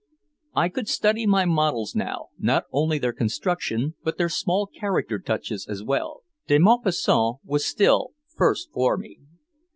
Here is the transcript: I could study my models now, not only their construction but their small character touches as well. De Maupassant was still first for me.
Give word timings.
I 0.55 0.69
could 0.69 0.87
study 0.87 1.27
my 1.27 1.45
models 1.45 1.93
now, 1.93 2.29
not 2.39 2.63
only 2.71 2.97
their 2.97 3.13
construction 3.13 3.93
but 4.03 4.17
their 4.17 4.29
small 4.29 4.65
character 4.65 5.19
touches 5.19 5.67
as 5.67 5.83
well. 5.83 6.23
De 6.47 6.57
Maupassant 6.57 7.37
was 7.43 7.63
still 7.65 8.13
first 8.25 8.71
for 8.73 8.97
me. 8.97 9.19